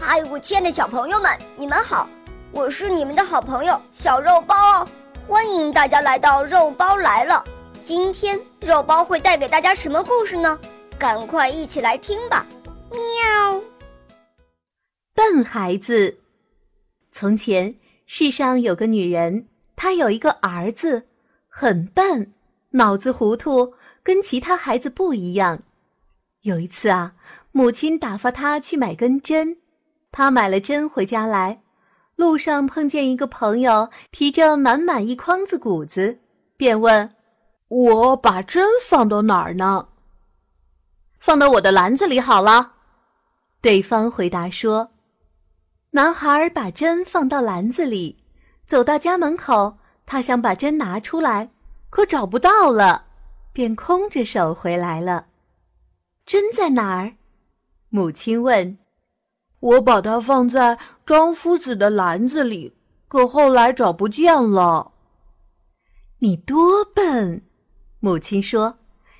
[0.00, 2.08] 嗨，我亲爱的小朋友们，你们好！
[2.52, 4.88] 我是你们的好朋友小肉包哦，
[5.26, 7.44] 欢迎大家来到肉包来了。
[7.82, 10.58] 今天肉包会带给大家什么故事呢？
[10.98, 12.46] 赶快一起来听吧！
[12.90, 13.60] 喵。
[15.14, 16.16] 笨孩子。
[17.10, 17.74] 从前
[18.06, 21.06] 世上有个女人，她有一个儿子，
[21.48, 22.32] 很笨，
[22.70, 23.74] 脑子糊涂，
[24.04, 25.62] 跟其他孩子不一样。
[26.42, 27.14] 有一次啊，
[27.50, 29.58] 母亲打发他去买根针，
[30.18, 31.62] 他买了针回家来，
[32.16, 36.18] 路上碰见一个朋友提着满满一筐子谷子，
[36.56, 37.14] 便问
[37.68, 39.90] ：“我把针放到哪儿呢
[41.20, 42.72] ？”“放到我的篮子里好了。”
[43.62, 44.90] 对方回答说。
[45.90, 48.24] 男孩把针放到篮子里，
[48.66, 51.50] 走到家门口，他想把针拿出来，
[51.90, 53.04] 可找不到了，
[53.52, 55.26] 便空着手回来了。
[56.26, 57.12] 针在哪儿？
[57.90, 58.78] 母亲问。
[59.60, 62.74] 我把它放在张夫子的篮子里，
[63.08, 64.92] 可后来找不见了。
[66.20, 67.42] 你多笨！
[68.00, 68.78] 母亲说：“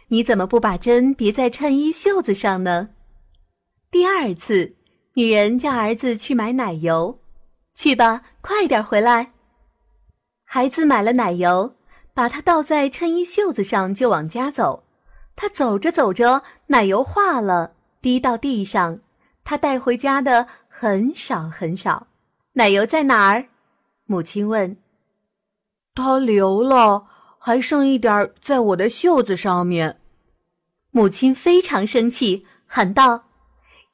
[0.09, 2.91] 你怎么不把针别在衬衣袖子上呢？”
[3.91, 4.77] 第二次，
[5.15, 7.19] 女人叫儿子去买奶油，
[7.75, 9.33] 去吧，快点回来。
[10.45, 11.73] 孩子买了奶油，
[12.15, 14.85] 把它倒在衬衣袖子上，就往家走。
[15.35, 19.01] 他走着走着，奶油化了，滴到地上。
[19.49, 22.07] 他带回家的很少很少。
[22.53, 23.49] 奶油在哪儿？
[24.05, 24.77] 母亲问。
[25.95, 27.07] 他流了，
[27.39, 30.01] 还剩一点在我的袖子上面。
[30.91, 33.25] 母亲非常生气，喊道：“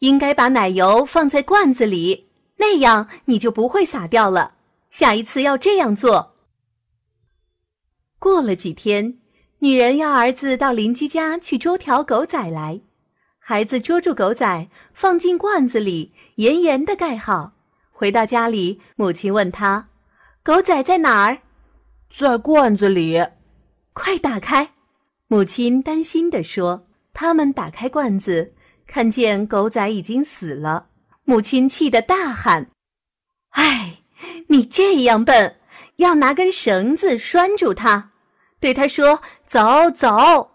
[0.01, 4.55] 应该把奶油放在罐子里，那样你就不会洒掉了。
[4.91, 6.35] 下一次要这样做。”
[8.19, 9.21] 过了几天。
[9.61, 12.81] 女人要儿子到邻居家去捉条狗仔来，
[13.47, 17.53] 孩子捉住狗仔，放进罐子里，严严的盖好。
[17.93, 19.87] 回到家里，母亲问他
[20.43, 21.37] ：“狗仔在哪儿
[22.17, 23.23] ？”“在罐子里。
[23.93, 24.71] ”“快打开！”
[25.29, 26.87] 母亲担心地说。
[27.13, 28.55] 他们打开罐子，
[28.87, 30.87] 看见狗仔已经死了。
[31.25, 32.71] 母亲气得大喊
[33.53, 33.99] ：“哎，
[34.49, 35.61] 你这样笨，
[35.97, 38.13] 要拿根绳子拴住它。”
[38.59, 40.51] 对他说：“走走。”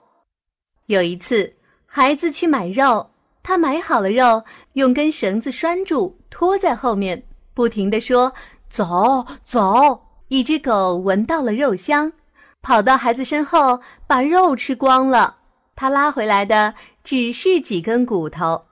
[0.88, 1.56] 有一次，
[1.92, 3.10] 孩子去买肉，
[3.42, 7.24] 他买好了肉，用根绳子拴住，拖在后面，
[7.56, 8.32] 不停地说
[8.70, 12.14] ：“走走。”一只狗闻到了肉香，
[12.62, 15.38] 跑到孩子身后，把肉吃光了。
[15.76, 18.66] 他拉回来的只是几根骨头。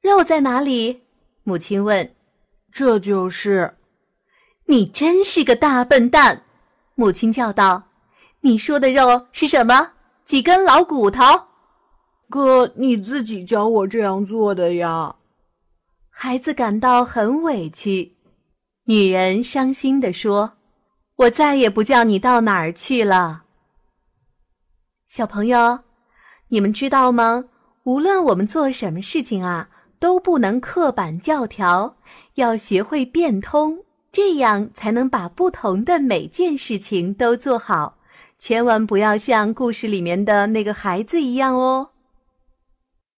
[0.00, 1.02] 肉在哪里？
[1.42, 2.14] 母亲问。
[2.70, 3.78] “这就是。”
[4.66, 6.44] 你真是个大笨蛋！
[6.94, 7.82] 母亲叫道。
[8.42, 9.90] 你说的肉是什么？
[10.24, 11.24] 几根老骨头？
[12.28, 15.14] 可你自己教我这样做的呀。
[16.10, 18.16] 孩子感到很委屈。
[18.86, 20.52] 女人伤心地说
[21.16, 23.44] ：“我再也不叫你到哪儿去了。”
[25.08, 25.78] 小朋友，
[26.48, 27.44] 你们知道吗？
[27.84, 29.68] 无论我们做什么事情啊，
[29.98, 31.96] 都不能刻板教条，
[32.34, 33.78] 要学会变通，
[34.12, 37.96] 这样才能把不同的每件事情都做好。
[38.36, 41.90] 千万不要像故事里面的那个孩子一样哦。